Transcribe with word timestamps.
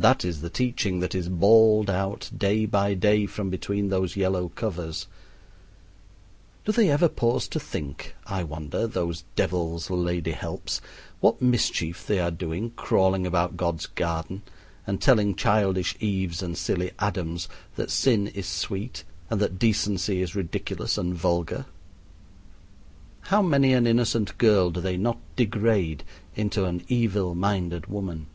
That 0.00 0.24
is 0.24 0.42
the 0.42 0.48
teaching 0.48 1.00
that 1.00 1.12
is 1.12 1.28
bawled 1.28 1.90
out 1.90 2.30
day 2.38 2.66
by 2.66 2.94
day 2.94 3.26
from 3.26 3.50
between 3.50 3.88
those 3.88 4.14
yellow 4.14 4.50
covers. 4.50 5.08
Do 6.64 6.70
they 6.70 6.88
ever 6.88 7.08
pause 7.08 7.48
to 7.48 7.58
think, 7.58 8.14
I 8.24 8.44
wonder, 8.44 8.86
those 8.86 9.24
devil's 9.34 9.88
ladyhelps, 9.90 10.80
what 11.18 11.42
mischief 11.42 12.06
they 12.06 12.20
are 12.20 12.30
doing 12.30 12.70
crawling 12.76 13.26
about 13.26 13.56
God's 13.56 13.86
garden, 13.86 14.42
and 14.86 15.02
telling 15.02 15.34
childish 15.34 15.96
Eves 15.98 16.44
and 16.44 16.56
silly 16.56 16.92
Adams 17.00 17.48
that 17.74 17.90
sin 17.90 18.28
is 18.28 18.46
sweet 18.46 19.02
and 19.28 19.40
that 19.40 19.58
decency 19.58 20.22
is 20.22 20.36
ridiculous 20.36 20.96
and 20.96 21.12
vulgar? 21.12 21.66
How 23.22 23.42
many 23.42 23.72
an 23.72 23.84
innocent 23.84 24.38
girl 24.38 24.70
do 24.70 24.80
they 24.80 24.96
not 24.96 25.18
degrade 25.34 26.04
into 26.36 26.66
an 26.66 26.84
evil 26.88 27.34
minded 27.34 27.86
woman? 27.88 28.28